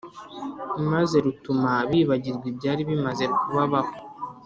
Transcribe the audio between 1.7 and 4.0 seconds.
bibagirwa ibyari bimaze kubabaho,